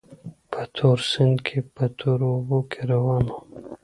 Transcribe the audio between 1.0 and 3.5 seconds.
سیند کې په تورو اوبو کې روان وو.